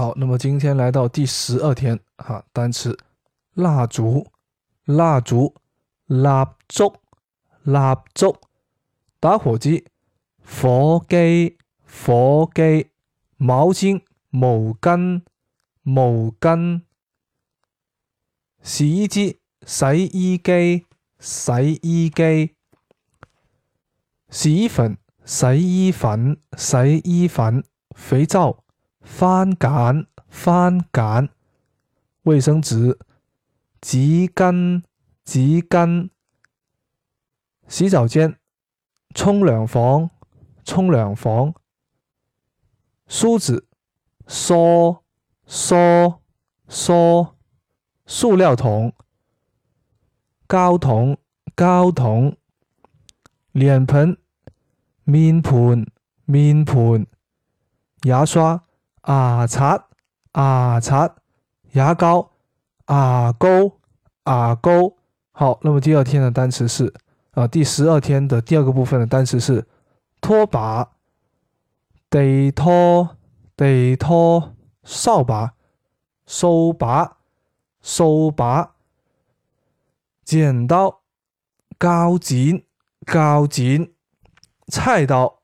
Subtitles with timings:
[0.00, 2.98] 好，那么今天来到第十二天哈，单词
[3.52, 4.26] 蜡烛，
[4.86, 5.54] 蜡烛，
[6.06, 6.94] 蜡烛，
[7.64, 8.34] 蜡烛，
[9.20, 9.84] 打火机，
[10.42, 12.88] 火机，火机，
[13.36, 14.00] 毛巾，
[14.30, 15.20] 毛巾，
[15.82, 16.80] 毛巾，
[18.62, 20.86] 洗衣机，洗衣机，
[21.18, 22.54] 洗衣机，
[24.30, 27.62] 洗衣粉，洗衣粉，洗衣粉，
[27.94, 28.64] 肥皂。
[29.00, 31.30] 番梘、番梘、
[32.22, 32.98] 卫生纸、
[33.80, 34.82] 纸巾、
[35.24, 36.10] 纸巾、
[37.66, 38.38] 洗澡间、
[39.14, 40.10] 冲凉房、
[40.64, 41.54] 冲凉房、
[43.06, 43.66] 梳子、
[44.26, 44.98] 梳、
[45.46, 46.20] 梳、
[46.68, 47.26] 梳、
[48.06, 48.92] 塑料桶、
[50.46, 51.18] 胶桶、
[51.56, 52.36] 胶桶、
[53.52, 54.16] 脸盆、
[55.04, 55.90] 面盆、
[56.26, 57.06] 面盆、
[58.02, 58.69] 牙刷。
[59.06, 59.86] 牙刷、
[60.34, 61.16] 牙刷、
[61.72, 62.30] 牙膏、
[62.88, 63.72] 牙膏、
[64.26, 64.94] 牙膏。
[65.32, 66.92] 好，那么第二天的单词是
[67.30, 69.66] 啊，第十二天的第二个部分的单词是
[70.20, 70.90] 拖把、
[72.10, 73.16] 地拖、
[73.56, 75.54] 地拖、扫把、
[76.26, 77.16] 扫把、
[77.80, 78.74] 扫把、
[80.24, 81.00] 剪刀、
[81.78, 82.62] 镐剪、
[83.06, 83.90] 镐剪、
[84.66, 85.40] 菜刀、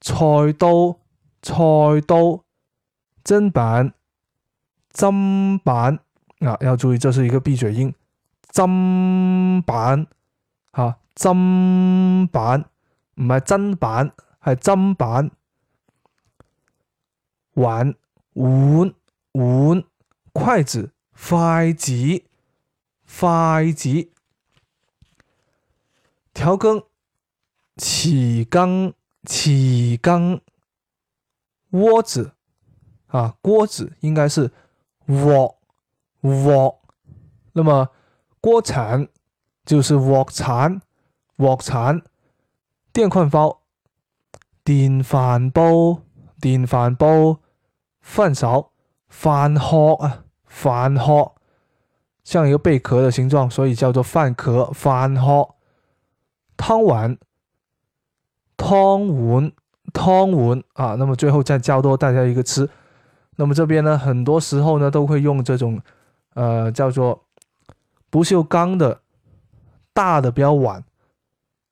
[0.00, 0.98] 菜刀、
[1.40, 1.54] 菜
[2.04, 2.40] 刀。
[3.24, 3.94] 砧板，
[4.92, 5.98] 砧板
[6.40, 7.94] 啊，要注意，这是一个闭嘴音。
[8.52, 10.06] 砧板，
[10.72, 12.60] 啊，砧板，
[13.14, 14.12] 唔系砧板，
[14.44, 15.30] 系砧板。
[17.54, 17.94] 碗，
[18.34, 18.94] 碗，
[19.32, 19.84] 碗，
[20.32, 22.22] 筷子，筷子，
[23.06, 24.10] 筷子。
[26.34, 26.84] 调羹，
[27.76, 28.92] 匙羹，
[29.24, 30.40] 匙羹。
[31.70, 32.33] 锅子。
[33.14, 34.50] 啊，锅子应该是
[35.06, 35.56] 锅
[36.20, 36.80] 锅，
[37.52, 37.88] 那么
[38.40, 39.06] 锅铲
[39.64, 40.82] 就是锅铲
[41.36, 42.02] 锅铲，
[42.92, 43.60] 电饭煲
[44.64, 46.00] 电饭煲
[46.40, 47.38] 电饭煲，
[48.00, 48.72] 饭勺
[49.06, 51.34] 饭壳啊饭壳，
[52.24, 55.54] 像一个贝壳的形状，所以叫做饭壳饭壳，
[56.56, 57.16] 汤碗
[58.56, 59.52] 汤碗
[59.92, 60.64] 汤碗。
[60.72, 62.68] 啊，那么最后再教多大家一个词。
[63.36, 65.80] 那么这边呢，很多时候呢都会用这种，
[66.34, 67.24] 呃，叫做
[68.10, 69.00] 不锈钢的
[69.92, 70.84] 大的比较碗，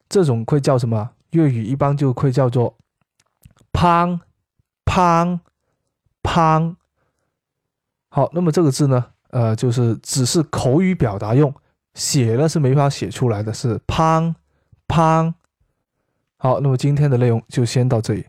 [0.09, 1.11] 这种会叫什么？
[1.31, 2.77] 粤语一般就会叫做
[3.73, 4.21] “胖
[4.85, 5.41] 胖
[6.23, 6.77] 胖”。
[8.11, 11.55] 好，那么这个字呢，呃，就是只是口语表达用，
[11.95, 14.35] 写了是没法写出来的，是“胖
[14.87, 15.35] 胖”。
[16.37, 18.27] 好，那么今天的内容就先到这里。